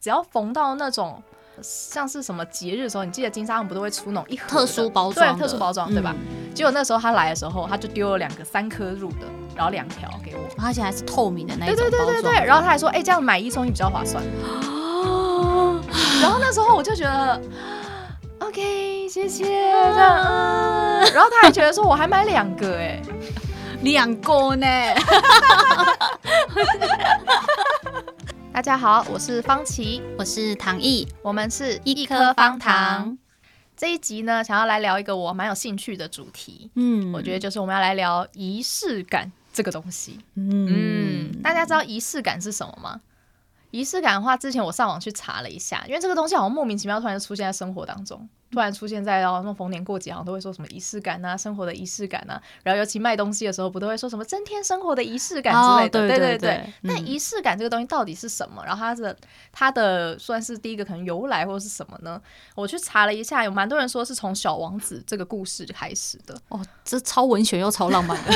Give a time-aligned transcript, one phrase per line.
[0.00, 1.22] 只要逢到那种
[1.60, 6.14] 像是什么节日的时候，你记得金沙他们不都会出那种一盒特殊包装，对，特殊包装，对吧？
[6.16, 11.76] 嗯、结果那时候他来的时候，他就丢了两个三颗入的，然后两条给我，而且还是透明的那种。
[11.76, 14.24] 对对对对对，然后他还说，哎、欸，这样买一送一比较划算。
[16.22, 17.38] 然后那时候我就觉得
[18.38, 20.24] ，OK，谢谢这样。
[21.12, 23.02] 然后他还觉得说我还买两个哎，
[23.82, 24.66] 两个呢。
[28.52, 33.16] 大家好，我是方琦，我是唐毅，我们是一颗方糖。
[33.76, 36.68] 这一集呢，想要来聊一个我蛮有兴趣的主题。
[36.74, 40.18] 嗯，我觉得就是我们要来聊仪式感这个东西。
[40.34, 43.00] 嗯，嗯，大家知道仪式感是什么吗？
[43.70, 56.72] 仪式感的话，之前我上网去查了一下，因为这个东西好像莫名其妙突然就出现在生活当中，突然出现在哦那种逢年过节，好像都会说什么仪式感啊，生活的仪式感啊，然后尤其卖东西的时候，不都会说什么增添生活的仪式感之类的，哦、对，对对对。
[56.82, 58.62] 那仪式感这个东西到底是什么？
[58.64, 59.16] 然后它的
[59.52, 62.20] 它的算是第一个可能由来或者是什么呢？
[62.56, 66.36] 我去查了一下，有蛮多人说是从小王子这个故事开始的。
[66.48, 68.32] 哦，这超文学又超浪漫的。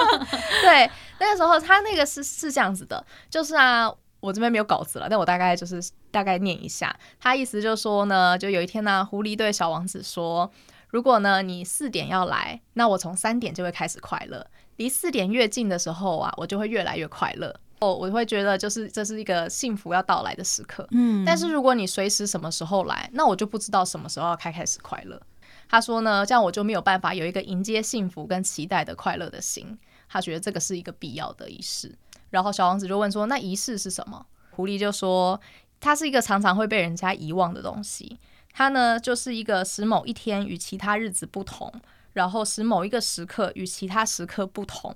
[0.62, 3.92] 对，那个时候他那个是是这样子的，就是啊。
[4.20, 10.50] 我这边没有稿子了，但我大概就是大概念一下，他意思就是说呢，就有一天呢，狐狸对小王子说
[10.88, 14.46] ：“如果呢你四点要来，那我从三点就会开始快乐。
[14.76, 17.54] 离四点越近的时候啊，我就会越来越快乐。
[17.80, 20.86] 哦，我会觉得就是这是一个幸福要到来的时刻。
[20.90, 25.20] 嗯，但是如果你随时什么时候来，那我就不知道什么时候要开开始快乐。
[25.68, 29.78] 他说呢，这样我就没有办法有一个迎接幸福跟期待的快乐的心。
[30.08, 31.96] 他觉得这个是一个必要的仪式。”
[32.30, 35.40] 然后小王子就问说：“那仪式是什么？”狐狸就说
[35.80, 38.18] ：“它是一个常常会被人家遗忘的东西。
[38.52, 41.72] 它呢，就是一个使某一天与其他日子不同，
[42.14, 44.94] 然后使某一个时刻与其他时刻不同。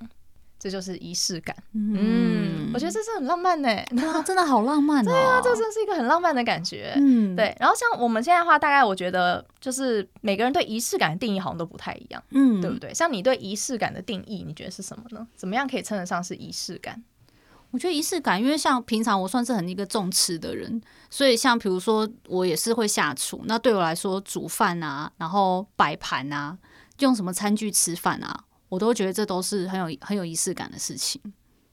[0.56, 1.54] 这就是仪式感。
[1.74, 3.68] 嗯，嗯，我觉得这是很浪漫呢。
[3.68, 5.08] 啊，真的好浪漫哦。
[5.12, 6.94] 对啊，这真是一个很浪漫的感觉。
[6.96, 7.54] 嗯，对。
[7.60, 12.22] 然后像我们现在的话，大概我觉得就是每个人对仪式感的定义好像都不太一样。
[12.30, 12.94] 嗯，对不对？
[12.94, 15.26] 像你对仪式感的定义，你觉得是什么呢？
[15.36, 17.02] 怎么样可以称得上是仪式感？
[17.74, 20.80] 我觉得仪式感，因为像平常我算是很一个重吃的人，
[21.10, 26.56] 所以像比如说我也是会下厨，那对我来说煮饭啊，然后摆盘啊，
[27.00, 31.20] 用什么餐具吃饭啊，我都觉得这都是很有很有仪式感的事情。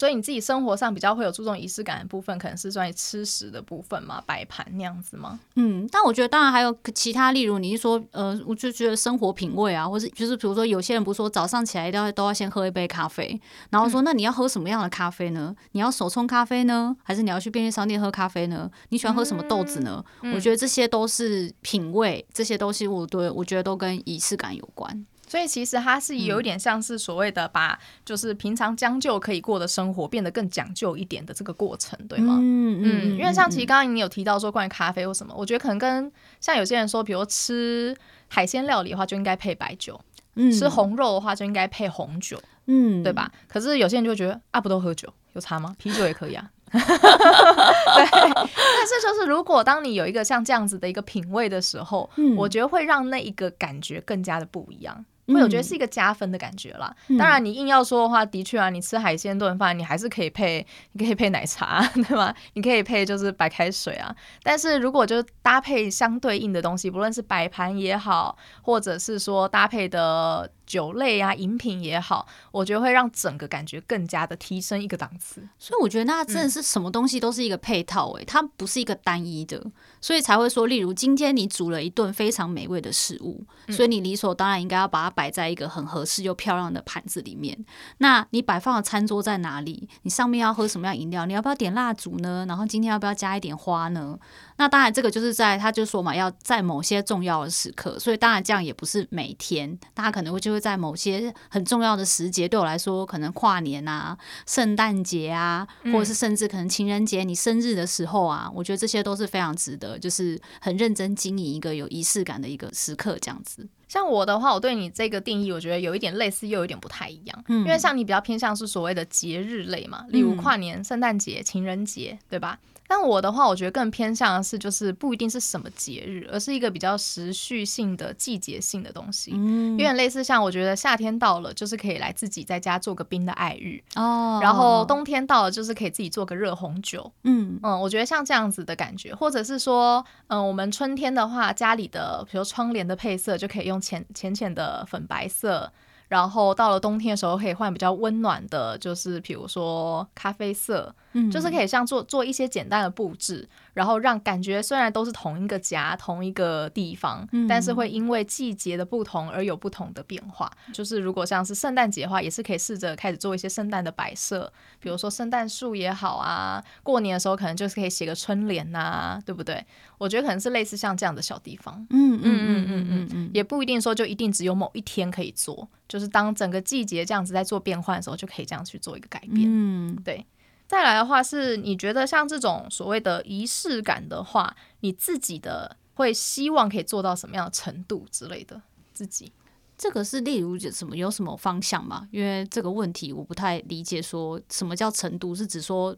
[0.02, 5.40] 所以你自己生活上比较会有注重仪式感的部分，可能是关于吃食的部分嘛，摆盘那样子吗？
[5.58, 13.40] 嗯，但我觉得当然还有其他，例如你是说，呃，我就觉得生活品味啊，或是就是比如说有些人不是说早上起来一定要都要先喝一杯咖啡，
[13.70, 15.56] 然后说那你要喝什么样的咖啡呢？
[15.74, 18.68] 你要手冲咖啡呢，还是你要去便利商店喝咖啡呢？
[18.90, 20.04] 你喜欢喝什么豆子呢？
[20.24, 25.06] 嗯，我觉得这些都是品味，这些东西我对我觉得都跟仪式感有关。
[25.32, 32.38] 所以其实它是有一点像是所谓的把就是平常将就可以过的生活变得更讲究一点的这个过程，对吗？
[32.42, 33.18] 嗯嗯。
[33.18, 36.12] 因为像其实刚刚你有提到说关于咖啡或什么，我觉得可能跟
[36.42, 37.96] 像有些人说，比如吃
[38.28, 39.98] 海鲜料理的话就应该配白酒，
[40.36, 43.32] 嗯，吃红肉的话就应该配红酒，嗯，对吧？
[43.48, 45.74] 可是有些人就会觉得啊，不都喝酒，有差吗？
[45.78, 46.52] 啤酒也可以啊。
[46.72, 46.82] 对。
[46.82, 55.06] 但是就是如果当你有一个像这样子的一个品味的时候，嗯，我觉得会让那一个感觉更加的不一样。
[55.36, 56.94] 会，我觉得是一个加分的感觉啦。
[57.08, 62.34] 嗯、当然，你硬要说的话，的确啊，你吃海鲜炖饭，你还是可以配，你可以配奶茶， 对吗？
[62.54, 64.16] 你可以配就是白开水啊。
[64.44, 70.50] 但是如果就是搭配相对应的东西，不论是摆盘也好，或者是说搭配的。
[70.72, 75.46] 酒类啊，饮品也好，我觉得会让整个感觉更加的提升一个档次。
[75.60, 79.62] 所以我觉得那真的是什么东西都是一个配套，欸，诶、嗯，它不是一个单一的，
[80.00, 87.58] 所以才会说，例如今天你煮了一顿非常美味的食物，嗯、所以你理所当然应该要把它摆在一个很合适又漂亮的盘子里面。
[87.98, 89.90] 那你摆放的餐桌在哪里？
[90.04, 91.26] 你上面要喝什么样饮料？
[91.26, 92.46] 你要不要点蜡烛呢？
[92.48, 94.18] 然后今天要不要加一点花呢？
[94.62, 113.68] 那当然，这个就是在他就说嘛，要在某些重要的时刻，所以当然这样也不是每天，大家可能会就会在某些很重要的时节，对我来说，可能跨年啊、圣诞节啊，或者是甚至可能情人节、你生日的时候啊，我觉得这些都是非常值得，就是很认真经营一个有仪式感的一个时刻，这样子。
[113.88, 122.60] 像我的话，我对你这个定义，我觉得有一点类似，又有一点不太一样，嗯，因为像你比较偏向是所谓的节日类嘛，例如跨年、圣诞节、情人节，对吧？
[122.94, 129.32] 但我的话，我觉得更偏向的是，就是不一定是什么节日，而是一个比较时序性的、季节性的东西。
[129.34, 134.40] 嗯，有点类似像我觉得夏天到了，就是可以来自己在家做个冰的爱玉哦。
[134.42, 137.10] 然后冬天到了，就是可以自己做个热红酒。
[137.24, 145.72] 嗯嗯，我觉得像这样子的感觉，或者是说，嗯，我们春天的话，家里的比如窗帘的配色就可以用浅浅浅的粉白色。
[146.12, 160.52] 然后到了冬天的时候，可以换比较温暖的，就是比如说咖啡色，嗯，就是可以像做做一些简单的布置，然后让感觉虽然都是同一个家、同一个地方，嗯、但是会因为季节的不同而有不同的变化。
[160.74, 166.64] 就是如果像是圣诞节的话，也是可以试着开始做一些圣诞的摆设，比如说圣诞树也好啊。
[166.84, 169.66] 过年的时候可能就是可以写个春联呐、啊，对不对？
[169.98, 171.86] 我觉得可能是类似像这样的小地方。
[171.90, 179.48] 嗯嗯嗯嗯嗯嗯，也不一定说就一定只有某一天可以做，就是当整个季节这样子在做变换的时候，就可以这样去做一个改变。
[179.48, 180.26] 嗯，对。
[180.72, 188.62] 再来的话是，你觉得像这种所谓的仪式感的话，你自己的会希望可以做到什么样的程度之类的？
[188.94, 189.34] 自己
[189.78, 192.08] 这个是例如什么有什么方向吗？
[192.10, 195.36] 因为这个问题我不太理解，说什么叫程度？
[195.36, 195.94] 是指说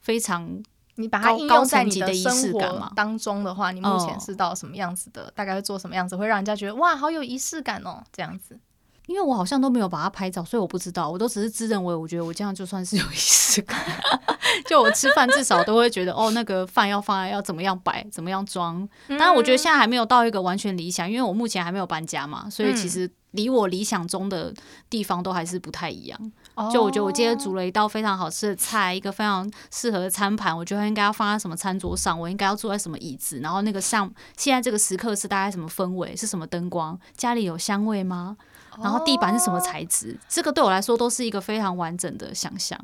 [0.00, 0.62] 非常
[0.96, 5.28] 你把它应用在你的生活当中的话，你目前是到什么样子的？
[5.28, 8.60] 哦、大概会做什么样子，会让人家觉得哇，好有仪式感哦，这样子。
[9.10, 11.10] 因为我好像都没有把它拍照，所以我不知道。
[11.10, 13.76] 我都只是自认为，我觉得我这样就算是有仪式感。
[14.68, 18.88] 就我吃饭至少都会觉得，哦，那个饭要放在要怎么样摆，怎么样装。
[19.08, 24.54] 当然，我觉得现在还没有到一个完全理想，因为我目前还没有搬家嘛，所以其实离我理想中的
[24.88, 26.32] 地方都还是不太一样。
[26.72, 38.36] 就我觉得我今天煮了一道非常好吃的菜，一个非常适合的餐盘，我觉得应该要放在什么餐桌上，我应该要坐在什么椅子，然后那个上现在这个时刻是大概什么氛围，是什么灯光，家里有香味吗？
[38.82, 40.12] 然后地板是什么材质？
[40.12, 42.78] 哦、这个对我来说都是一个非常完整的想象。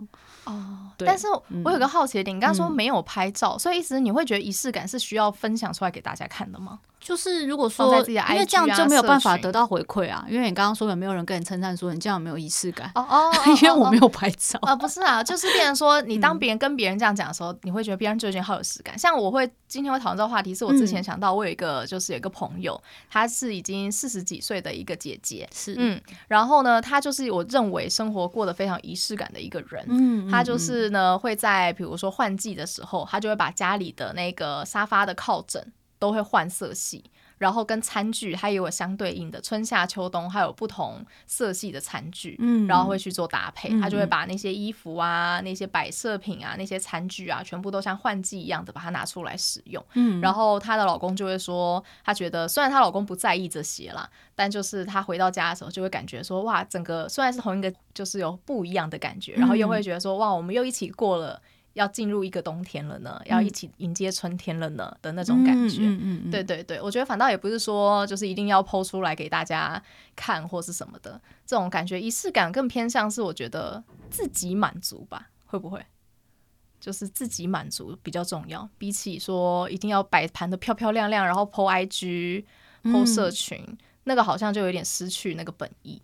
[0.44, 1.26] 哦，但是
[1.64, 6.78] 我有个好奇的点，嗯、你刚刚说没有拍照，嗯、所以意思你会觉得仪式感是需要分享出来给大家看的吗？
[7.00, 10.24] 就是如果说，因为这样就没有办法得到回馈啊。
[10.28, 12.90] 因为你刚刚说有没有人跟你称赞说你这样有没有仪式感？
[12.94, 18.98] 哦 哦，因为我没有拍照啊，不是啊，就是变成说 你当别人跟别人这样讲的时候，你会觉得别人就觉得好有实感。
[18.98, 37.04] 像我会今天会讨论这个话题，是我之前想到我有一个就是有一个朋友，她是已经四十几岁的一个姐姐，是嗯，然后呢，他就是我认为生活过得非常仪式感的一个人，嗯，他就是呢会在比如说换季的时候，他就会把家里的那个沙发的靠枕都会换色系。
[37.38, 43.68] 然后跟餐具它也有相对应的春夏秋冬，还有不同色系的餐具，嗯，然后会去做搭配。
[43.80, 49.84] 她就会把那些衣服啊、那些摆设品啊、那些餐具啊，全部都像换季一样的把它拿出来使用。
[49.94, 61.40] 嗯，然后她的老公就会说，她觉得虽然她老公不在意这些啦，但就是她回到家的时候就会感觉说，哇，整个虽然是同一个，就是有不一样的感觉，然后又会觉得说，哇，我们又一起过了。
[61.76, 64.96] 要进入一个冬天了呢，要一起迎接春天了呢？
[65.02, 65.82] 的那种感觉。
[65.82, 69.80] 嗯嗯嗯、对对对，我觉得反倒也不是说就是一定要 po 出来给大家
[70.16, 75.84] 看或是什么的，这种感觉仪式感更偏向是我觉得自己满足吧，会不会？
[76.80, 82.42] 就是自己满足比较重要，比起说一定要摆盘的漂漂亮亮，然后 po IG、
[82.84, 86.00] po 社群，嗯、那个好像就有点失去那个本意，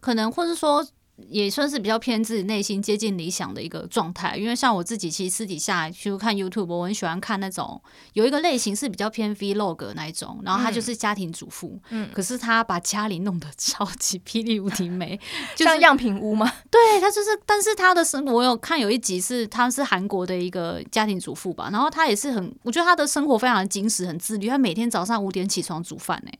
[0.00, 0.86] 可能或是说。
[1.28, 7.80] 也算是比较偏自己内心接近理想的一个状态，因为像我自己其实私底下去看 YouTube，我很喜欢看那种
[8.12, 15.18] 有一个类型是比较偏 Vlog 那一种，然后他就是家庭主妇，嗯，可是他把家里弄得超级霹雳无敌美，
[15.56, 16.52] 就像样品屋吗？
[16.70, 26.38] 对，他就是，但是他的生活我有看有一集是他是韩国的一个家庭主妇吧，然后他也是很，我觉得他的生活非常的精实，很自律，他每天早上五点起床煮饭呢、欸。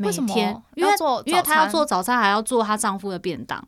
[0.00, 0.92] 每天，因为
[1.26, 3.62] 因为她要做早餐，还要做她丈夫的便当。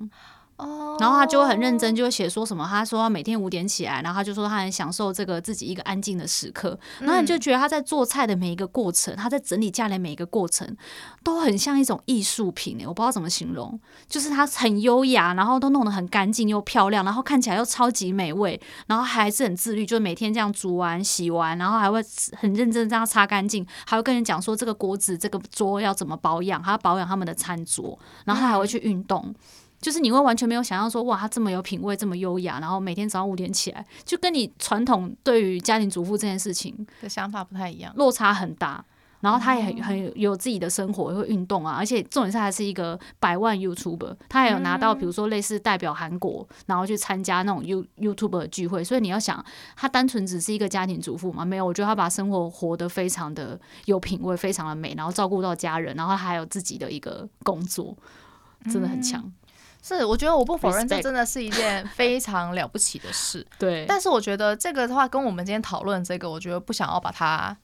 [1.00, 2.64] 然后他就会很认真，就会写说什么。
[2.68, 6.78] 他说他每天五点起来，然后他就说他很享受这个自己一个安静的时刻。
[7.00, 10.76] 然后你就觉得他在做菜的每一个过程，他在整理家里每一个过程，
[11.24, 22.00] 都很像一种艺术品诶，我不知道怎么形容，就是他很优雅，然后都弄得很干净又漂亮，然后看起来又超级美味，然后还是很自律，就每天这样煮完洗完，然后还会
[22.36, 29.34] 很认真这样擦干净，还会跟人讲说这个锅子这个桌要怎么保养，还要保养他们的餐桌，然后他还会去运动。
[29.82, 38.82] 就是你会完全没有想象说，哇，他这么有品味，这么优雅，然后每天早上五点起来，就跟你传统对于家庭主妇这件事情的想法不太一样，落差很大。
[39.20, 48.82] 然后他也很很有自己的生活，也会运动啊，而且重点是还是一个百万 YouTuber，他还有拿到比如说类似代表韩国，然后去参加那种 You YouTuber 的聚会。
[48.82, 49.44] 所以你要想，
[49.76, 51.44] 他单纯只是一个家庭主妇嘛？
[51.44, 57.96] 没有，我觉得他把生活活得非常的有品味，非常的美，然后照顾到家人，然后还有自己的一个工作，
[58.72, 59.32] 真的很强。
[59.82, 63.44] 是，我觉得我不否认这真的是一件非常了不起的事。
[63.58, 67.56] 对，但是我觉得这个的话，跟我们今天讨论这个，我觉得不想要把它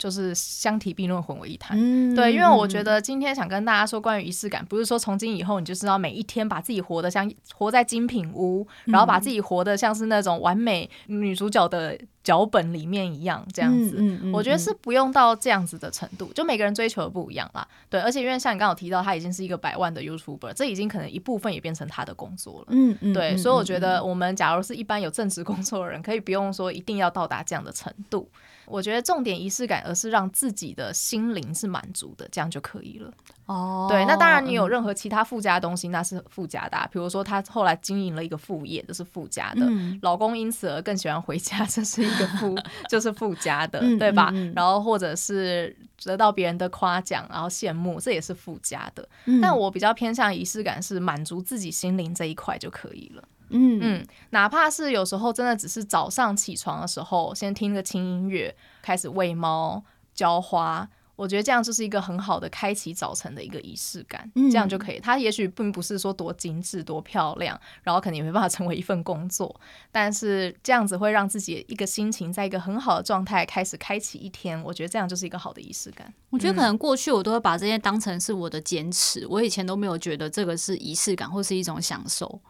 [0.00, 1.76] 就是相提并论，混为一谈。
[1.78, 17.66] 嗯，对，因为我觉得今天想跟大家说关于仪式感，不是说从今以后你就是要每一天把自己活得像活在精品屋，然后把自己活得像是那种完美女主角的脚本里面一样这样子，嗯嗯嗯、我觉得是不用到这样子的程度，就每个人追求的不一样啦。
[17.90, 22.66] 对，而且因为像你刚刚有提到，他已经是一个百万的 YouTuber，这已经可能一部分也变成他的工作了。
[22.70, 28.28] 嗯嗯，对，所以我觉得我们假如是一般有正职工作的人，可以不用说一定要到达这样的程度。
[28.70, 33.12] 我觉得重点仪式感，而是让自己的心灵是满足的，这样就可以了。
[33.46, 36.88] 哦，对，那当然你有任何其他附加的东西，那是附加的啊。
[36.92, 39.66] 比如说他后来经营了一个副业，这是附加的。
[39.66, 42.56] 嗯，老公因此而更喜欢回家， 这是一个附，
[42.88, 44.30] 就是附加的， 对吧？
[44.32, 44.52] 嗯嗯嗯。
[44.54, 49.08] 然后或者是得到别人的夸奖，然后羡慕，这也是附加的。
[49.24, 53.24] 嗯，但我比较偏向仪式感，是满足自己心灵这一块就可以了。
[53.50, 59.82] 嗯嗯，哪怕是有时候真的只是早上起床的时候，先听个轻音乐，开始喂猫、
[60.14, 64.98] 浇花，我觉得这样就是一个很好的开启早晨的一个仪式感，嗯、这样就可以。
[64.98, 69.54] 它也许并不是说多精致、多漂亮，然后肯定没办法成为一份工作，
[69.92, 76.10] 但是这样子会让自己一个心情在一个很好的状态开始开启一天，我觉得这样就是一个好的仪式感。
[76.30, 82.40] 我觉得可能过去我都会把这些当成是我的坚持，我以前都没有觉得这个是仪式感或是一种享受。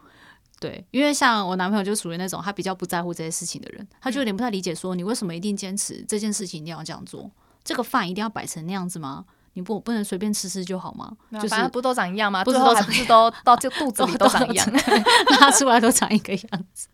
[0.61, 7.29] 对，因为像我男朋友就属于那种他比较不在乎这些事情的人，他就有点不太理解，说你为什么一定坚持这件事情一定要这样做？
[7.63, 9.25] 这个饭一定要摆成那样子吗？
[9.53, 11.11] 你不不能随便吃吃就好吗？
[11.33, 12.43] 就是反正不都长一样吗？
[12.45, 14.73] 不是都不是都到这肚 子里都长一样，
[15.41, 16.87] 拉出来都长一个样子。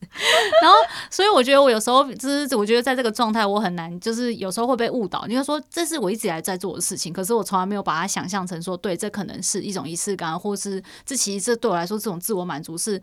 [0.61, 0.77] 然后，
[1.11, 5.25] 所以我觉得我有时候就是我觉得在这个状态我很难，就是有时候会被误导。
[5.27, 13.01] 你就说这是我一直以来在做的事情，可是我从来没有把它想象成说，对，这可能是一种仪式感，或是这其实这对我来说这种自我满足是。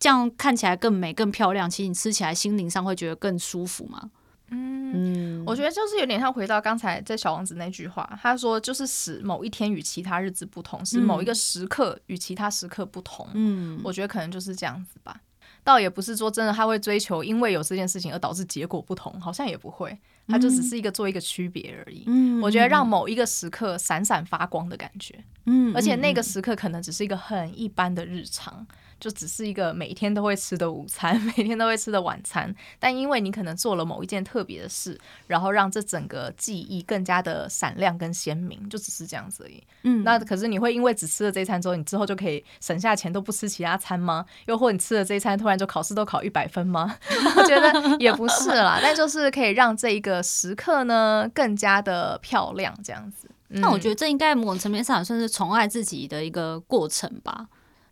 [0.00, 4.10] 这样看起来更美、更漂亮，其实你吃起来心灵上会觉得更舒服吗？
[4.52, 13.28] 嗯，我觉得就是有点像回到刚才在小王子那句话，他说就是使某一天与其他日子不同，使某一个时刻与其他时刻不同。
[13.34, 15.20] 嗯，我觉得可能就是这样子吧。
[15.62, 22.04] 倒也不是说真的他会追求，因为有这件事情而导致结果不同，好像也不会，他就只是一个做一个区别而已。
[22.06, 25.22] 嗯，我觉得让某一个时刻闪闪发光的感觉。
[25.44, 28.66] 嗯，而且那个时刻可能只是一个很一般的日常。
[29.00, 39.62] 就只是一个每天都会吃的午餐， 每天都会吃的晚餐，但因为你可能做了某一件特别的事，然后让这整个记忆更加的闪亮跟鲜明，就只是这样子而已。
[39.82, 44.24] 嗯，那可是你会因为只吃了这一餐之后，你之后就可以省下钱都不吃其他餐吗？
[44.46, 46.94] 又或你吃了这一餐，突然就考试都考一百分吗？
[47.36, 53.30] 我觉得也不是啦， 但就是可以让这一个时刻呢更加的漂亮，这样子。
[53.48, 57.48] 那、嗯、我觉得这应该某种层面上也算是宠爱自己的一个过程吧。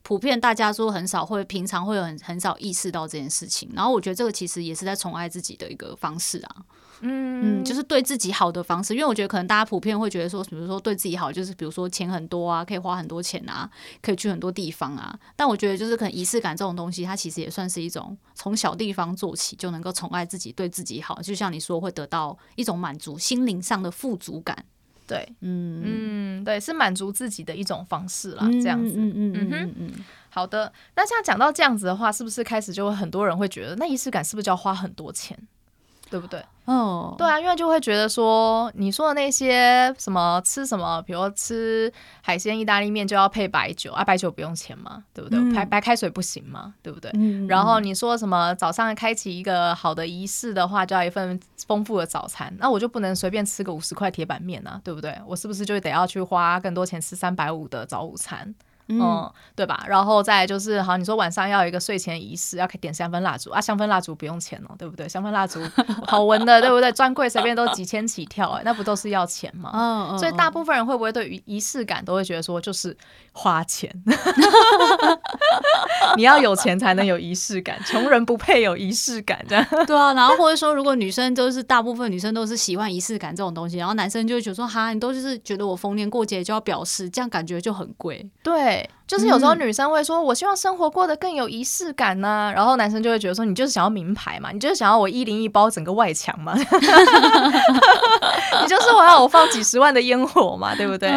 [0.08, 3.68] 普遍大家说很少会，平常会有很很少意识到这件事情。
[3.74, 6.56] 然后我觉得这个其实也是在宠爱自己的一个方式啊，
[7.00, 8.94] 嗯嗯，就是对自己好的方式。
[8.94, 13.68] 因为我觉得可能大家普遍会觉得说，比如说对自己好，就是比如说钱很多啊，可以花很多钱啊，
[14.00, 15.14] 可以去很多地方啊。
[15.36, 21.20] 但我觉得就是可能仪式感这种东西，它其实也算是一种从小地方做起就能够宠爱自己，对自己好。
[21.20, 24.64] 就像你说会得到一种满足，心灵上的富足感。
[25.08, 26.38] 对，嗯。
[26.38, 35.36] 嗯，对，是满足自己的一种方式啦，这样子，嗯嗯嗯嗯嗯，好的，那像讲到这样子的话，是不是开始就会很多人会觉得，那仪式感是不是就要花很多钱？
[36.10, 36.44] 对不对？
[36.64, 45.38] 哦，对啊，因为就会觉得说，你说的那些什么吃什么，比如吃海鲜意大利面就要配白酒啊，白酒不用钱嘛，对不对？
[45.54, 47.10] 白、嗯、白开水不行嘛，对不对？
[47.14, 55.18] 嗯、然后你说什么早上开启一个好的仪式的话，就要一份丰富的早餐，那我就不能随便吃个五十块铁板面啊，对不对？
[55.26, 58.54] 我是不是就得要去花更多钱吃三百五的早午餐？
[58.88, 59.84] 嗯，嗯，对吧？
[59.86, 65.08] 然后再就是，好，你说晚上要有一个睡前仪式，要点香氛蜡烛啊，香氛蜡烛不用钱哦，对不对？
[65.08, 65.60] 香氛蜡烛
[66.06, 66.90] 好闻的，对不对？
[66.92, 69.70] 专柜随便都几千起跳，哎，那不都是要钱吗？
[69.74, 70.18] 嗯嗯。
[70.18, 72.96] 所以大部分人会不会对于仪式感都会觉得说，就是
[73.32, 73.92] 花钱？
[76.16, 79.64] 你要有钱才能有仪式感，穷人不配有仪式感，这样。
[79.86, 88.28] 对啊，然后或者说，如果女生都是大部分女生都是喜欢仪式感这种东西，然后男生就会觉得说，哈，你都就是觉得我逢年过节就要表示，这样感觉就很贵。
[88.42, 88.77] 对。
[89.06, 96.62] 就是有时候女生会说，我希望生活过得更有仪式感呐、啊，然后男生就会觉得说，你就是想要名牌嘛，你就是想要我一零一包整个外墙嘛， 你
[98.68, 101.10] 就是我要我放几十万的烟火嘛，对不对？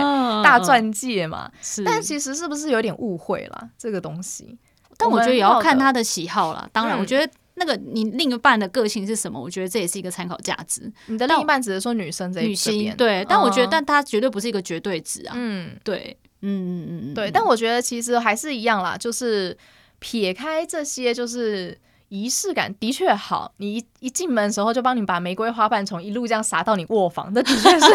[0.44, 1.84] 大钻戒嘛，是。
[1.84, 4.58] 但其实是不是有点误会了这个东西？
[4.98, 6.68] 但我觉得也要看他的喜好啦。
[6.72, 10.92] 当然，我觉得那个你另一半的个性是什么，我觉得这也是一个参考价值。
[11.08, 15.34] 你的另一半只是说女生这一女性对，但我觉得，但他绝对不是一个绝对值啊。
[15.36, 16.16] 嗯，对。
[16.42, 19.58] 嗯嗯嗯，对，但我觉得其实还是一样啦，就是
[20.00, 21.78] 撇开这些，就是
[22.10, 23.54] 仪式感的确好。
[23.58, 27.86] 你一一进门的时候就帮你把玫瑰花瓣从一路这样撒到你卧房，那的确是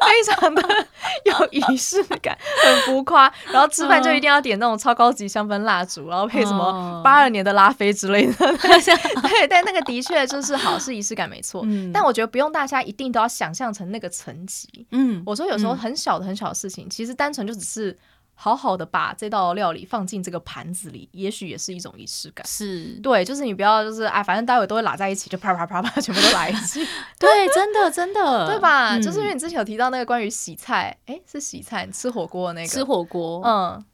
[0.06, 0.62] 非常的
[1.24, 3.32] 有仪式感，很浮夸。
[3.52, 8.34] 然后吃饭就一定要点那种超高级香氛蜡烛，然后配什么八二年的拉菲之类的。
[8.56, 11.62] 对，但那个的确就是好，是仪式感没错。
[11.64, 14.86] 嗯、但我觉得不用大家一定都要想象成那个层级。
[14.90, 17.98] 嗯，我说有时候很小的很小的事情，其实单纯就只是。
[18.42, 22.46] 好好的把这道料理放进这个盘子里，也许也是一种仪式感。
[22.46, 26.82] 是对，就是你不要就是哎，反正待会都会拉在一起，就啪啪啪啪， 全部都来一起。
[27.18, 28.96] 对，真的真的， 对吧？
[28.96, 33.84] 嗯、就是因为你之前有提到那个关于洗菜，哎，是洗菜，你吃火锅的那个吃火锅，嗯。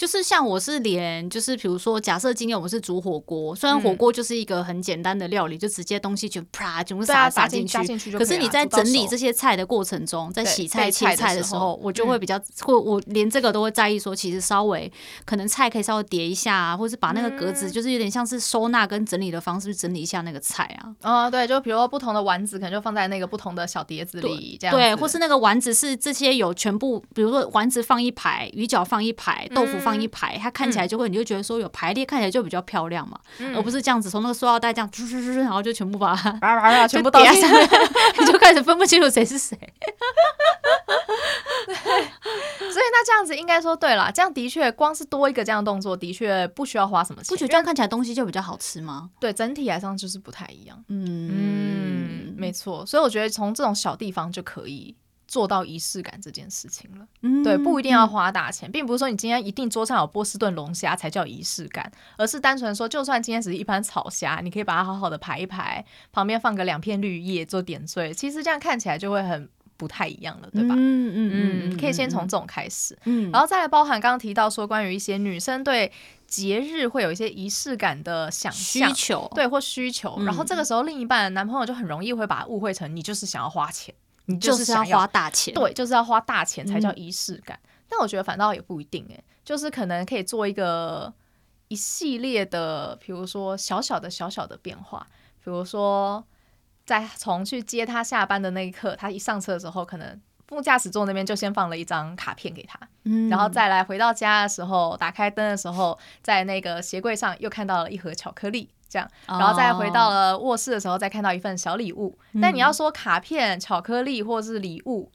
[0.00, 7.76] 就是像我是连，就是比如说，假设今天我们是煮火锅，虽然火锅就是一个很简单的料理，就直接东西就啪全部撒撒进去。
[8.16, 14.90] 可是你在整理这些菜的过程中，在洗菜切菜的时候，我就会比较，或我连这个都会在意，说其实稍微
[15.26, 20.96] 可能菜可以稍微叠一下啊，或是把那个格子，就是有点像是收纳跟整理的方式整理一下那个菜啊。
[21.02, 33.18] 啊，对，就比如说不同的丸子，可能就放在那个不同的小碟子里，这样对，或是那个丸子是这些有全部，比如说丸子放一排，鱼饺放一排，豆腐放一排，它看起来就会，你就觉得说有排列，看起来就比较漂亮嘛，
[33.54, 34.90] 而不是这样子从那个塑料袋这样，
[35.38, 37.68] 然后就全部把它全部倒在上面，
[38.20, 39.56] 你就开始分不清楚谁是谁。
[42.60, 47.28] 所以那这样子应该说对了，这样的确光是多一个这样的动作，的确不需要花什么钱。
[47.28, 49.10] 不觉得这样看起来东西就比较好吃吗？
[49.18, 50.82] 对，整体来上就是不太一样。
[50.88, 52.84] 嗯嗯，没错。
[52.86, 54.94] 所以我觉得从这种小地方就可以。
[55.30, 70.74] 做到仪式感这件事情了，嗯、对，不一定要花大钱，并不是说你今天一定桌上有波士顿龙虾才叫仪式感，而是单纯说，就算今天只是一盘炒虾，你可以把它好好的排一排，旁边放个两片绿叶做点缀，其实这样看起来就会很不太一样了，对吧？
[70.76, 75.92] 嗯嗯嗯，可以先从这种开始，嗯，然后再来包含刚刚提到说关于一些女生对
[76.26, 83.94] 节日会有一些仪式感的想象，需求，对，或需求，嗯、然后这个时候另一半男朋友就很容易会把它误会成你就是想要花钱。
[84.30, 87.58] 你就是要花大钱，对，就是要花大钱才叫仪式感。
[87.62, 91.12] 嗯、但我觉得反倒也不一定诶，就是可能可以做一个
[91.68, 95.06] 一系列的，比如说小小的小小的变化，
[95.44, 96.24] 比如说
[96.84, 108.68] 在从去接他下班的那一刻，他一上车的时候，可能副驾驶座那边就先放了一张卡片给他，嗯，然后再来回到家的时候，打开灯的时候，在那个鞋柜上又看到了一盒巧克力。
[108.90, 112.08] 这样，然后再回到了卧室的时候，再看到一份小礼物。
[112.34, 115.10] 哦、但你要说卡片、巧克力或是礼物。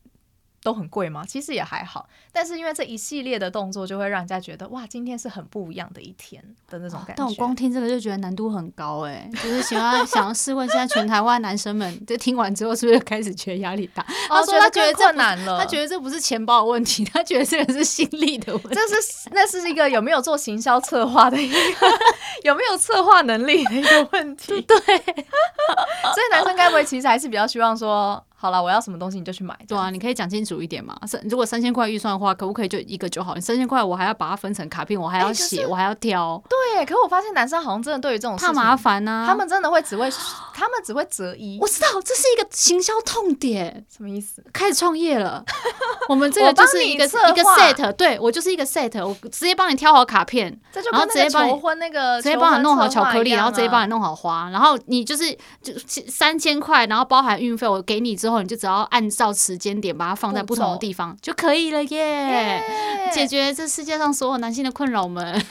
[0.66, 1.24] 都很贵吗？
[1.28, 7.14] 其实也还好，但是因为这一系列的动作，就会让人家觉得哇，今天是很不一样的一天的那种感觉。
[7.18, 14.04] 但我光听这个就觉得难度很高哎，就是喜欢想要试问，现在全台湾男生们就听完之后，是不是开始觉得压力大？
[14.28, 18.70] 他说他觉得这难了，他觉得这不是钱包的问题， 他觉得这个是心力的问题。
[18.74, 21.58] 这是那是一个有没有做行销策划的一个
[22.42, 24.60] 有没有策划能力的一个问题。
[24.66, 28.26] 对，所以男生该不会其实还是比较希望说。
[28.46, 29.58] 好了，我要什么东西你就去买。
[29.68, 30.96] 对啊，你可以讲清楚一点嘛。
[31.08, 33.34] 三如果三千块预算的话，可不可以就一个就好？
[33.34, 36.42] 你三千块，我还要把它分成卡片，我还要写，欸、我还要挑。
[36.48, 39.26] 对，可是我发现男生好像真的对于这种怕麻烦啊。
[39.26, 40.08] 他们真的会只会，
[40.54, 41.58] 他们只会择一。
[41.60, 44.44] 我知道这是一个行销痛点，什么意思？
[44.54, 45.44] 开始创业了。
[46.08, 55.32] 我们这个就是一个一个 set，对我就是一个 set，我直接帮你挑好卡片，这就然后直接帮你求婚那个，直接帮你弄好巧克力，然后直接帮你弄好花，然后你就是
[55.64, 59.06] 就三千块，然后包含运费，我给你之后，你就只要按。
[59.16, 62.62] 照时间点把它放在不同的地方就可以了耶
[63.10, 63.14] ，yeah!
[63.14, 65.24] 解决这世界上所有男性的困扰们。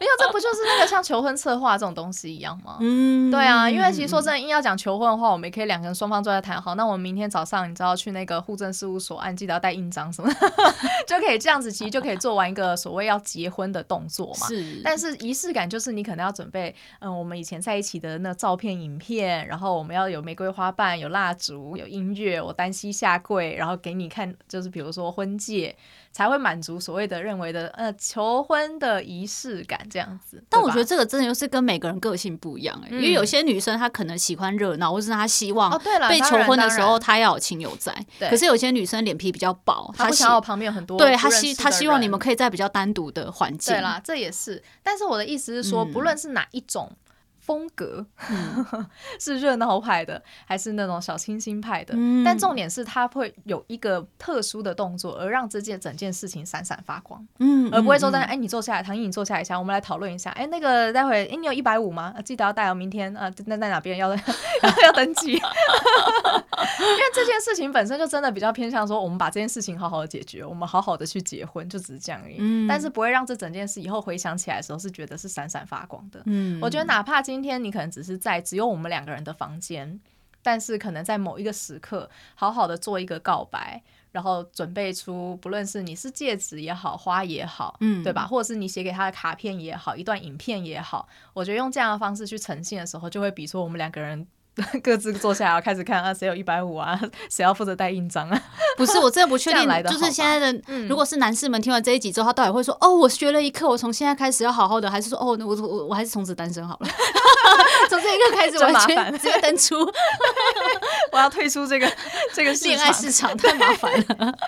[0.00, 2.78] 没有，这不就是那个像求婚策划这种东西一样吗？
[2.80, 6.74] 嗯，对啊，因为其实说真的，硬要讲求婚的话，我们也可以两个人双方坐在谈好。
[6.74, 10.32] 那我们明天早上，你知道去那个户政事务所，按记得要带印章什么，
[11.06, 14.46] 就可以这样子，其实就可以做完一个所谓要结婚的动作嘛。
[14.46, 22.40] 是，但是仪式感就是你可能要准备，嗯，我们以前在一起的那照片、影片，然后我们要有玫瑰花瓣、有蜡烛、有音乐。
[22.40, 25.76] 我单膝下跪，然后给你看，就是比如说婚戒，
[26.12, 30.42] 才会满足所谓的认为的呃求婚的仪式感这样子。
[30.48, 35.70] 但我觉得这个真的又是跟每个人个性不一样哎、欸，嗯、因为有些女生她可能喜欢热闹，或是她希望
[36.08, 37.94] 被求婚的时候她要有亲友在。
[38.20, 43.74] 可是有些女生脸皮比较薄，她不想要旁边有很多，对她希她希望你们可以在比较单独的环境。
[43.74, 44.62] 对啦，这也是。
[44.82, 46.90] 但是我的意思是说，嗯、不论是哪一种。
[47.48, 48.86] 风格、嗯、
[49.18, 51.94] 是热闹派的，还是那种小清新派的？
[51.96, 57.26] 嗯、但重点是，他会有一个特殊的动作，而让这件整件事情闪闪发光。
[57.38, 60.28] 嗯，而不会说，哎，你坐下来，唐毅，你坐下来一下，我们来讨论一下。
[60.32, 62.14] 哎，那个待会，哎，你有一百五吗？
[62.22, 64.10] 记得要带哦，明天啊，那在哪边要
[64.84, 65.32] 要登记？
[66.80, 72.36] 因为这件事情本身就真的比较偏向说，我们把这件事情好好的解决，我们好好的去结婚，就只是这样而已。
[72.38, 76.20] 嗯，但是不会让这整件事以后回想起来的时候是觉得是闪闪发光的。
[76.26, 80.00] 嗯，我觉得哪怕今今天你可能只是在只有我们两个人的房间，
[80.42, 88.26] 但是可能在某一个时刻，好好的做一个告白，然后准备出不论是你是戒指也好，花也好，嗯，对吧？
[88.26, 94.26] 或者是你写给他的卡片也好，一段影片也好，我觉得用这样的方式去呈现的时候，就会比说我们两个人。
[94.82, 96.98] 各自坐下来开始看啊，谁有一百五啊？
[97.30, 98.42] 谁要负责带印章啊？
[98.76, 99.68] 不是，我真的不确定。
[99.84, 106.88] 就是现在的，嗯如果是男士们听完这一集之后，他到底会说：“哦，我学了一课，我从现在开始要好好的。”还是说：“哦，我我我还是从此单身好了。”
[107.88, 109.76] 从这一刻开始完全直接登出，
[111.12, 111.90] 我要退出这个
[112.34, 114.38] 这个恋爱市场，太麻烦了。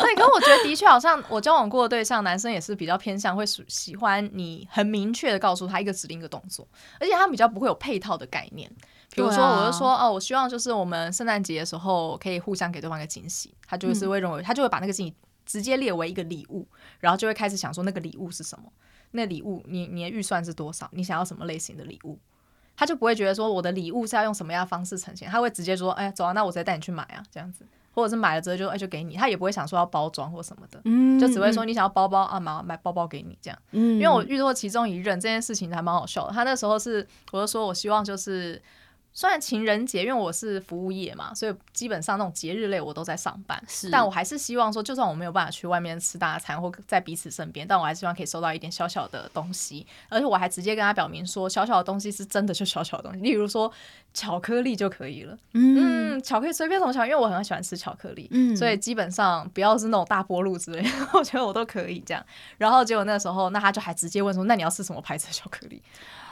[0.00, 6.66] 对，可是我觉得的确好像我交往过的对象，男生也是比较偏向会喜欢你很明确的告诉他一个指令一个动作，
[7.00, 8.70] 而且他比较不会有配套的概念。
[9.14, 16.66] 比如说，我就说哦，我希望就是我们圣诞节的时候可以互相给对方一个惊喜，他就是会认为他就会把那个惊喜直接列为一个礼物，
[17.00, 18.64] 然后就会开始想说那个礼物是什么。
[19.10, 20.88] 那礼物，你你的预算是多少？
[20.92, 22.18] 你想要什么类型的礼物？
[22.74, 38.62] 他就不会觉得说我的礼物是要用什么样的方式呈现，他会直接说，哎，走啊，那我直接带你去买啊，这样子，或者是买了之后就哎就给你，他也不会想说要包装或什么的，嗯，就只会说你想要包包啊，买买包包给你这样，嗯，因为我遇到过其中一任这件事情还蛮好笑的，他那时候是我就说我希望就是。
[39.14, 43.62] 虽然情人节，因为我是服务业嘛，所以基本上那种节日类我都在上班。
[43.68, 49.86] 是，但我还是希望说，就算我没有办法去外面吃大餐或在彼此身边，但我还是希望可以收到一点小小的东西。
[50.08, 53.70] 而且我还直接跟他表明说，小小的东西是真的，就小小的东西，例如说
[54.14, 55.36] 巧克力就可以了。
[55.52, 62.24] 嗯，嗯，巧克力随便什么巧克力，因为我很喜欢吃巧克力，嗯，所以基本上不要是那种大波露之类的， 我觉得我都可以这样。
[62.56, 65.82] 然后结果那时候，那他就还直接问说，那你要吃什么牌子的巧克力？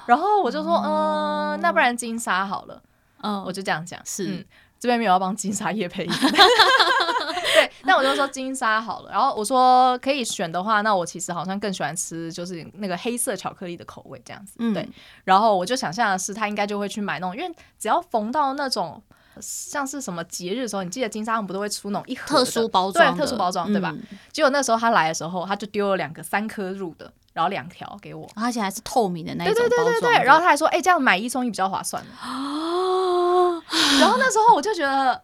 [0.07, 2.83] 然后我就说，嗯、呃，那不然金沙好了。
[3.23, 4.45] 嗯，我就这样讲，是、嗯、
[4.79, 6.11] 这边没有要帮金沙叶配音。
[7.53, 9.11] 对，那我就说金沙好了。
[9.11, 14.55] 然后我说可以选的话，那我其实好像更喜欢吃就是那个黑色巧克力的口味这样子。
[14.59, 14.89] 嗯、对，
[15.25, 19.03] 然后我就想象的是，他应该就会去买那种，因为只要逢到那种
[19.41, 23.91] 像是什么节日的时候，你记得金沙他们不都会出那种一盒特殊包装，对，特殊包装，对吧？
[23.93, 27.13] 嗯、结果那时候他来的时候，他就丢了两个三颗入的。
[27.33, 29.69] 然后两条给我，而且还是透明的那种包装。
[29.69, 30.25] 对对对对对。
[30.25, 33.63] 然后他还说：“哎、欸，这样买一送一比较划算。”哦
[34.01, 35.23] 然后那时候我就觉得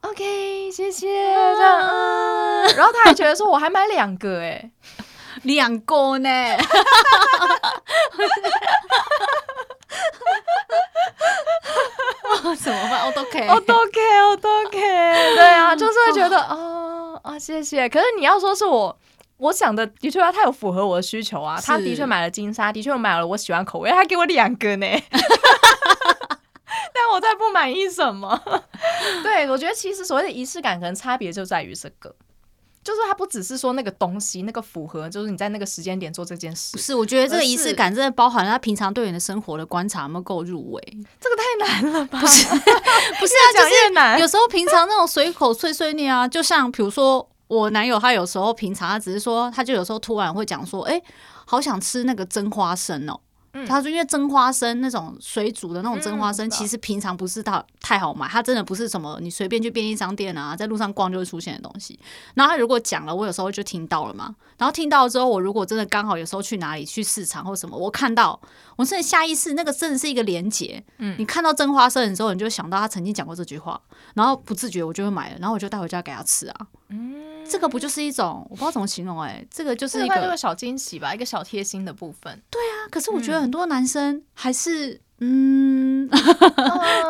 [0.00, 1.06] ，OK，谢谢。
[1.06, 2.66] 这样，嗯。
[2.74, 4.72] 然后他还觉得说：“我还买两个，哎，
[5.44, 6.28] 两个呢。”
[12.56, 13.06] 怎么办？
[13.06, 14.80] 我都 OK，我都 OK，，我都可以。
[15.36, 16.56] 对啊，就是会觉得啊
[17.22, 17.88] 啊，谢谢。
[17.88, 18.98] 可是你要说是我。
[19.36, 24.86] 我想的的确啊，他有符合我的需求啊，他的确买了金沙，的确买了我喜欢口味，他给我两个呢，
[26.94, 28.40] 但我再不满意什么？
[29.24, 32.14] 对，我觉得其实所谓的仪式感，可能差别就在于这个，
[32.84, 36.72] 就是它不只是说那个东西那个符合，就是你在那个时间点做这件事。
[36.72, 41.42] 不是，我觉得这个仪式感真的包含了他平常对你的生活的观察有没有够入微，这个太
[41.82, 42.20] 难了吧？
[42.20, 42.46] 不是，
[43.18, 43.60] 不是啊，就
[44.16, 47.28] 是有时候平常那种随口碎碎念啊，就像比如说。
[47.46, 51.00] 我男友他有时候平常他只是说，他就有时候突然会讲说，哎，
[51.44, 53.20] 好想吃那个蒸花生哦。
[53.54, 61.98] 嗯、他说，因为蒸花生那种水煮的那种蒸花生，其实平常不是太太好买，它真的不是什么你随便去便利商店啊，在路上逛就会出现的东西。
[62.34, 64.34] 然后他如果讲了，我有时候就听到了嘛。
[64.58, 68.40] 然后听到了之后，我如果真的刚好有时候去哪里去市场或什么，我看到，
[68.76, 70.82] 我甚至下意识那个真的是一个连结。
[70.98, 73.80] 嗯，你看到蒸花生的时候，你就想到他曾经讲过这句话，
[74.14, 76.66] 然后不自觉我就会买了，然后我就带回家给他吃啊。
[76.88, 82.42] 嗯，这个不就是一种我不知道怎么形容哎、欸，这个就是一个，小惊喜吧，一个小贴心的部分。
[82.50, 86.10] 对啊，可是我觉得很多男生还是嗯，嗯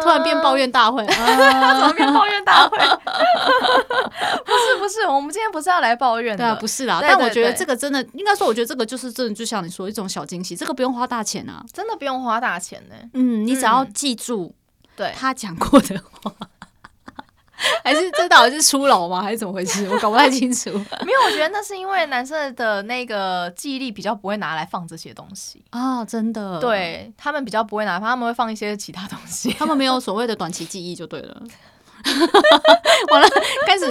[0.02, 2.78] 突然变抱怨大会 怎么变抱怨大会？
[4.44, 7.00] 不是不是，我们今天不是要来抱怨的，对啊，不是啦。
[7.02, 13.08] 但我觉得这个真的应该说，我觉得这个就是真的，就像你说一种小惊喜，这个不用花大钱啊，真的不用花大钱呢、欸。
[13.14, 14.54] 嗯，你只要记住
[14.94, 16.32] 对他讲过的话。
[17.84, 19.22] 还是这到底是初老吗？
[19.22, 19.88] 还是怎么回事？
[19.88, 20.70] 我搞不太清楚。
[21.04, 26.58] 没有，我觉得那是因为男生的那个记忆力比较不会拿来放这些东西啊，真的。
[26.60, 29.52] 对，他们比较不会拿，他们会放一些其他东西。
[29.58, 31.42] 他们没有所谓的短期记忆就对了。
[33.10, 33.28] 完了，
[33.66, 33.86] 开始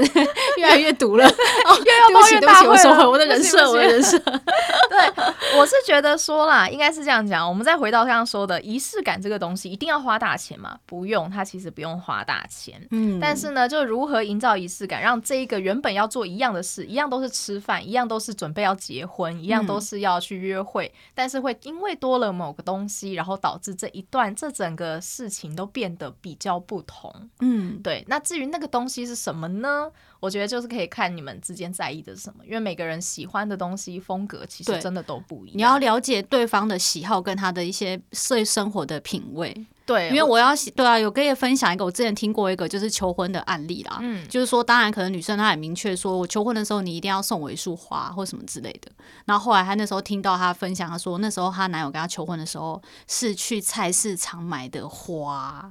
[0.57, 1.25] 越来越毒了。
[1.65, 4.17] 哦，又要抱怨大会我的人设，我的人设。
[4.19, 7.47] 对，我是觉得说啦，应该是这样讲。
[7.47, 10.77] 我们再回到刚刚说的仪式感这个东西，一定要花大钱吗？
[10.85, 12.85] 不用，它其实不用花大钱。
[12.91, 27.11] 嗯，但是呢，就如何营造仪式感，让这一个原本要做一样的事，一样都是吃饭，一样都是准备要结婚，一样都是要去约会，嗯、但是会因为多了某个东西，然后导致这一段这整个事情都变得比较不同。
[27.39, 28.02] 嗯，对。
[28.07, 29.89] 那至于那个东西是什么呢？
[30.19, 35.57] 我觉得就是可以看你们之间在意的是什么，因为每个人喜欢的东西风格其实真的都不一样。
[35.57, 39.65] 你要了解对方的喜好跟他的一些生生活的品味。
[39.85, 48.89] 对，因为我要对啊，有跟你分享一个我之前听过一个就是求婚的案例啦，嗯，就是说当然可能女生她很明确说，我求婚的时候你一定要送我一束花或什么之类的。
[49.25, 55.69] 然后后来她那时候听到她分享，她说那时候她男友跟她求婚的时候是去菜市场买的花。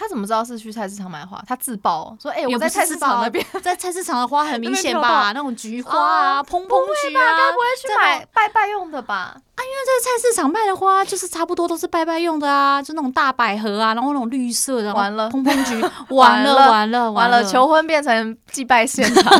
[0.00, 1.38] 他怎么知道是去菜市场买花？
[1.46, 5.32] 他自爆说：“哎、欸，我在菜市场那边， 在菜市场的花很明显吧？
[5.34, 9.14] 那种菊花啊，蓬蓬菊啊，该不会去买拜拜用的吧？
[9.14, 15.78] 啊，因为在菜市场卖的花就是差不多都是拜拜用的啊，就那种大百合啊，然后那种绿色的，完了，蓬蓬菊，
[16.14, 19.38] 完了，完了，完了，求婚变成祭拜现场，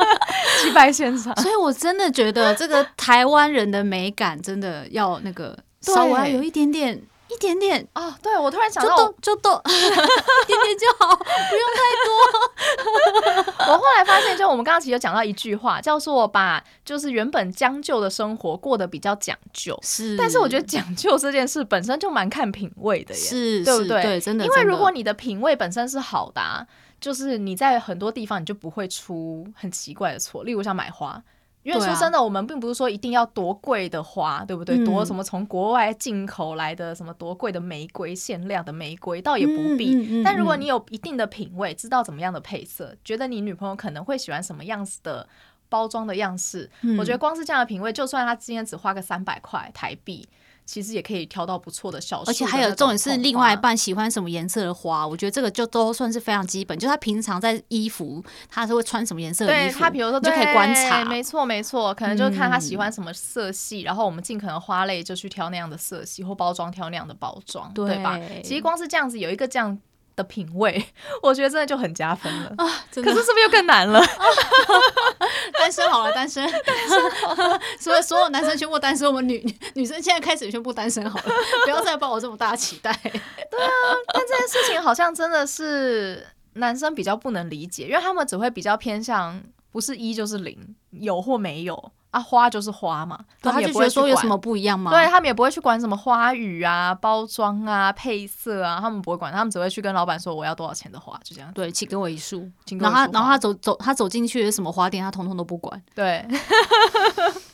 [0.62, 1.36] 祭拜现场。
[1.42, 13.64] 所以我真的觉得这个台湾人的美感真的要那个稍微有一点点。”一点点啊、哦，对，我突然想到，就都就都一点点就好，不用太多。
[13.72, 19.78] 我后来发现，就我们刚刚其实有讲到一句话，叫做把就是原本将就的生活过得比较讲究。
[19.82, 24.02] 是，但是我觉得讲究这件事本身就蛮看品味的耶，是，对不对？
[24.02, 24.44] 对，真的。
[24.44, 26.66] 因为如果你的品味本身是好的、啊，
[27.00, 31.22] 就是你在很多地方你就不会出很奇怪的错，例如像买花。
[31.62, 34.82] 因为说真的，我们并不是说一定要多贵的花，对不对？
[34.84, 40.22] 多什么从国外进口来的什么多贵的玫瑰，限量的玫瑰，倒也不必。
[40.22, 45.28] 但如果你有一定的品味，知道怎么样的配色，觉得你女朋友可能会喜欢什么样子的
[45.68, 50.26] 包装的样式，我觉得光是这样的品味，就算他今天只花个三百块台币。
[50.68, 56.78] 其实也可以挑到不错的小树，而且还有重点是另外一半喜欢什么颜色的花，我觉得这个就都算是非常基本。
[56.78, 61.02] 就他平常在衣服，他是会穿什么颜色的衣服，他比如说就可以观察。
[61.06, 68.20] 没错没错，可能就看他喜欢什么色系，嗯、然后我们尽可能花类就去挑那样的色系或包装，挑那样的包装，对，对吧？
[68.44, 69.78] 其实光是这样子有一个这样
[70.18, 70.84] 的品味，
[71.22, 72.66] 我觉得真的就很加分了啊！
[72.92, 74.02] 可是是不是又更难了？
[75.56, 79.42] 单身好了，单身，单身，所以所有男生全部单身，我们女
[79.74, 82.92] 女生现在开始宣布单身好了，不要再抱我这么大期待。
[83.02, 83.10] 对
[83.64, 83.70] 啊，
[84.12, 91.92] 但这件事情好像真的是男生比较不能理解，因为他们只会比较偏向不是一就是零，有或没有。
[92.10, 94.90] 啊，花就是花嘛，他们也不会说有什么不一样嘛？
[94.90, 101.52] 对，他们也不会去管什么花语啊、包装啊、配色啊，他们不会管，他们只会去跟老板说我要多少钱的花，就这样。
[101.52, 102.50] 对，请给我一束。
[102.80, 105.82] 然后他，然后他走走，他走进去什么花店，他通通都不管。
[105.94, 106.26] 对。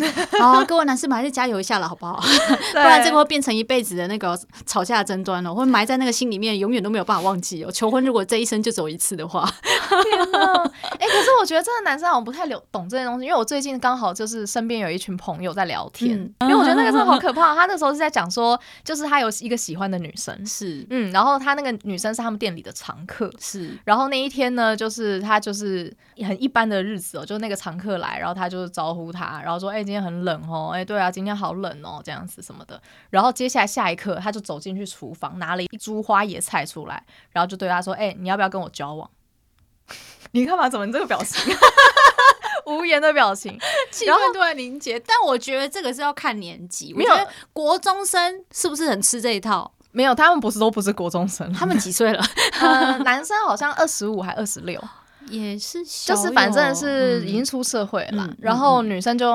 [0.00, 2.20] 嗯，好，各位男士们还是加油一下了，好不好？
[2.72, 7.70] 不然这个会变成一辈子的那个吵架争端了，会埋在那个心里面，永远都没有办法忘记哦。
[7.70, 9.48] 求婚如果这一生就走一次的话，
[9.88, 10.62] 天哪！
[10.98, 16.10] 哎，可是我觉得真的男生好像不太懂这些东西，因为我最近刚好就是身边有一群朋友在聊天，
[16.40, 17.54] 因为我觉得那个真的好可怕。
[17.54, 23.78] 他那时候是在讲说，就是他有一个喜欢的女生，是嗯，然后他那个女生是他们店里的常客，是。
[23.84, 25.94] 然后那一天呢，就是他就是
[26.26, 28.40] 很一般的日子哦，就那个常客来，然后他。
[28.40, 39.10] 他就是招呼他，然后说：“哎、欸，今天很冷哦，哎、欸，对啊，今天好冷哦，这样子什么的。”然后接下来下一刻，他就走进去厨房，拿了一株花野菜出来，然后就对他说：“哎、欸，你要不要跟我交往？”
[40.30, 40.68] 你干嘛？
[40.68, 41.52] 怎么你这个表情？
[42.66, 43.58] 无言的表情，
[43.90, 44.96] 气氛突然凝结。
[45.00, 47.12] 但我觉得这个是要看年纪，没有
[47.52, 49.72] 国中生是不是很吃这一套？
[49.90, 52.24] 没有，他们不是都不是国中生，他们几岁了？
[52.62, 54.80] 呃，男生好像二十五还二十六。
[55.28, 59.30] 也是，就是反正是已经出社会了，嗯、然后女生就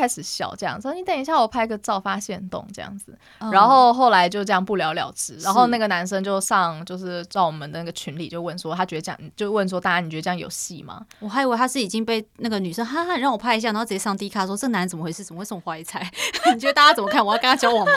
[0.00, 3.16] 开始笑，这样说：“你等一下，我拍个照发现动这样子。
[3.40, 5.36] 嗯”然后后来就这样不了了之。
[5.38, 15.22] 然后那个男生就上，就是在我们的那个群里就问说：“他觉得这样，就问说大家你觉得这样有戏吗？”我还以为他是已经被那个女生哈哈让我拍一下，然后直接上 D 卡说：“这男人怎么回事？
[15.22, 16.10] 怎么会送花一菜？
[16.54, 17.24] 你觉得大家怎么看？
[17.24, 17.92] 我要跟他交往吗？”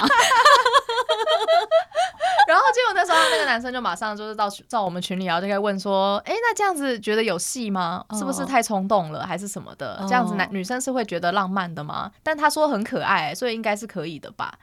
[2.48, 8.04] 然后结果那时候那个男生就马上就是到到我们群里，然后就开始问说：“哎，那这样子觉得有戏吗？
[8.18, 9.98] 是不是太冲动了，还是什么的？
[10.08, 14.54] 这样子男女生是会觉得浪漫的吗？”但他说很可爱，所以应该是可以的吧。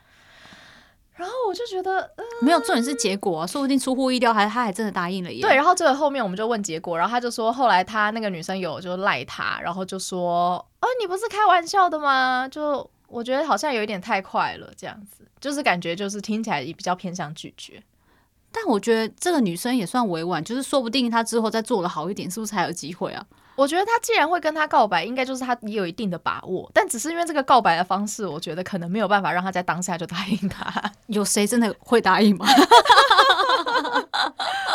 [1.17, 5.43] 然后我就觉得，嗯、没有重点是结果，说不定出乎意料，还他还真的答应了耶。
[5.43, 15.27] 对，然后这个后面我们就问结果，然后他就说，后来他那个女生有就赖他，然后就说：“哦，你不是开玩笑的吗？”就我觉得好像有一点太快了，这样子。
[15.41, 17.83] 就是感觉就是听起来也比较偏向拒绝，
[18.53, 23.25] 但我觉得这个女生也算委婉，就是说不定她之后再做的好一点，是不是才有机会啊？
[23.57, 30.71] 我觉得她既然会跟他告白，应该就是她也有一定的把握，但只是因为这个告白的方式，我觉得可能没有办法让她在当下就答应他。
[31.09, 32.47] 有谁真的会答应吗？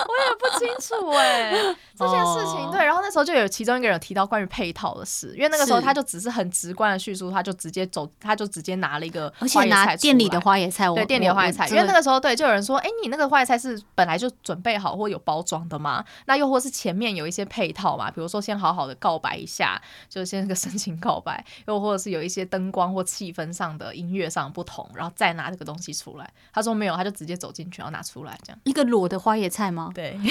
[0.07, 16.03] 我也不清楚哎、欸，这件事情对，然后那时候就有其中一个人提到关于配套的事，因为那个时候他就只是很直观的叙述，他就直接走，他就直接拿了一个花椰菜，而且拿店里的花椰菜，对，店里的花椰菜，因为那个时候对，就有人说，哎，你那个花椰菜是本来就准备好或有包装的吗？
[16.25, 26.33] 那又或是前面有一些配套嘛，比如说先好好的告白一下，就是先那个深情告白，又或者是有一些灯光或气氛上的音乐上不同，然后再拿这个东西出来。
[26.53, 29.91] 他说没有，他就直接走进去，然后拿出来，这样一个裸的花椰菜吗？
[29.93, 30.19] 对。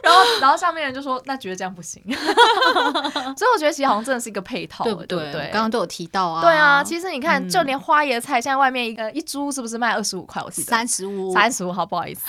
[0.04, 2.02] 然后，然后上面人就说：“那觉得这样不行。
[3.36, 5.50] ”所以我觉得其实好像真的是一个配套，对不对？
[5.52, 6.40] 刚刚都有提到啊。
[6.40, 10.42] 对啊，其实你看，就连花椰菜，现在外面一个一株是不是卖二十五块？
[10.42, 12.22] 我记得三十五，三十五，好不好意思。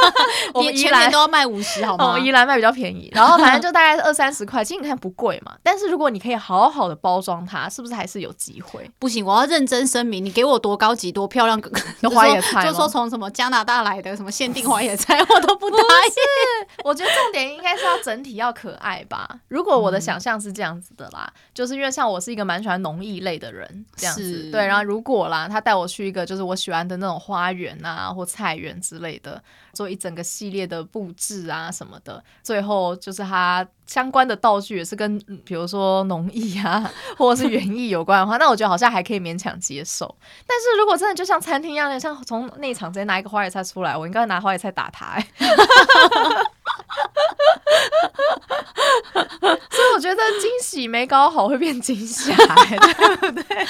[0.54, 2.18] 我们宜兰都要卖五十，好吗？
[2.18, 4.64] 宜兰卖比较便宜，然后反正就大概是二三十块。
[4.64, 8.90] 其实你看不贵嘛，但是如果你可以好好的包装它，是不是还是有机会？
[8.98, 16.66] 不行，我要认真声明，你给我多高级、多漂亮的花椰菜，就说从什么加拿大来的什么限定花椰菜，我都不答应。
[16.84, 19.40] 我觉得重点应该是要整体要可爱吧。
[19.48, 24.66] 如果我的想象是这样子的啦，嗯、就是因为像我是一个蛮喜欢农艺类的人，这样子对。
[24.66, 29.42] 然后如果啦，他带我去一个就是我喜欢的那种花园啊或菜园之类的，
[29.72, 40.14] 做一整个系列的布置啊什么的，最后就是他相关的道具也是跟比如说农艺啊或者是园艺有关的话，那我觉得好像还可以勉强接受。
[40.46, 45.26] 但是如果真的就像餐厅一样，像从内场直接拿一个花椰菜出来，我应该拿花椰菜打他、欸。
[49.70, 53.66] 所以我觉得惊喜没搞好会变惊吓，对不对？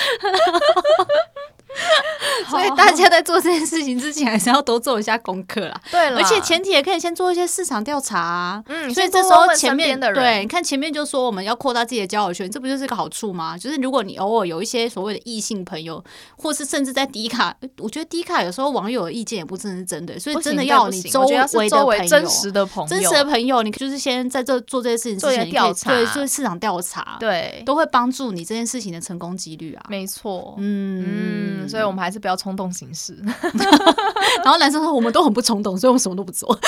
[2.50, 5.80] 所以大家在做这件事情之前，还是要多做一下功课啦。
[5.90, 8.62] 对了，而且前提也可以先做一些市场调查啊。
[8.66, 13.56] 嗯，所以这时候前面的人，对，你看前面就说我们要扩大自己的交友圈，这不就是个好处吗？
[13.56, 16.02] 就是如果你偶尔有一些所谓的异性朋友，
[16.36, 21.36] 或是甚至在迪卡，我觉得迪卡有时候网友的意见也不真是真的，所以真的要你周围
[21.68, 29.84] 的朋友，真实的朋友，真实的朋友，你就是先在这做这些事情之前，调查，对，做市场调查，对，都会帮助你这件事情的成功几率啊。
[29.88, 32.36] 没错，嗯嗯，所以我们还是不要。
[32.40, 33.14] 冲动行事，
[34.42, 36.48] 然后男生说我们都很不冲动，所以我们什么都不做。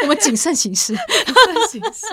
[0.00, 2.06] 我们谨慎行事，谨慎行事。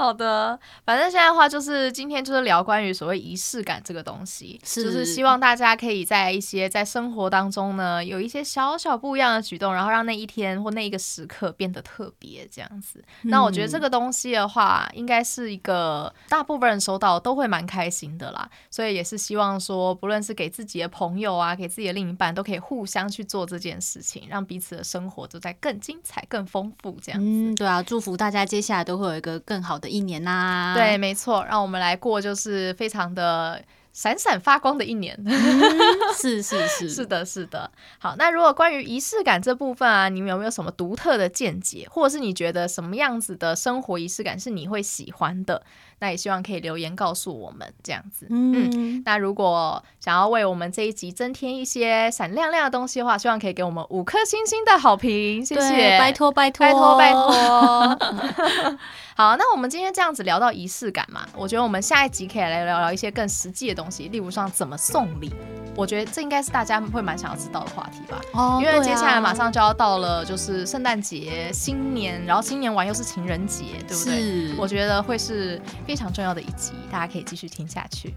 [0.00, 13.04] 好的，反正现在的话就是今天就是聊关于所谓仪式感这个东西，是就是希望大家可以在一些在生活当中呢，有一些小小不一样的举动，然后让那一天或那一个时刻变得特别这样子。
[13.24, 18.48] 嗯、那我觉得这个东西的话，应该是一个大部分人收到都会蛮开心的啦。
[18.70, 27.26] 所以也是希望说，不论是给自己的朋友啊，给自己的另一半，都可以互相去做这件事情，让彼此的生活都在更精彩、更丰富这样子。
[27.26, 29.89] 嗯，对啊，祝福大家接下来都会有一个更好的。
[29.90, 35.18] 一年呐、啊，对，没错，让我们来过就是非常的闪闪发光的一年。
[36.16, 37.70] 是是是，是的，是的。
[37.98, 45.62] 好，那如果关于仪式感这部分啊，你们有没有什么独特的见解，或者是你觉得什么样子的生活仪式感是你会喜欢的？
[46.00, 48.26] 那也希望可以留言告诉我们这样子。
[48.30, 58.78] 嗯，嗯，那如果想要为我们这一集增添一些闪亮亮的东西的话，希望可以给我们五颗星星的好评，谢谢，拜托拜托拜托拜托。
[59.16, 65.30] 好，那我们今天这样子聊到仪式感嘛，我觉得我们下一集可以来聊聊一些更实际的东西，例如说怎么送礼。
[65.76, 68.20] 我觉得这应该是大家会蛮想要知道的话题吧。
[68.32, 74.20] 哦，因为接下来马上就要到了，就是圣诞节、新年，然后新年完又是情人节，对不对？
[74.20, 74.54] 是。
[74.58, 75.60] 我觉得会是
[75.90, 78.14] 非常重要的一集，大家可以继续听下去。